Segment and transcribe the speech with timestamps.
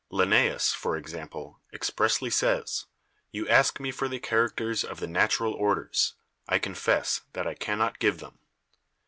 [0.11, 2.85] "Linnasus, for example, expressly says,
[3.31, 6.15] 'You ask me for the characters of the natural orders;
[6.49, 8.39] I confess that I can not give them.'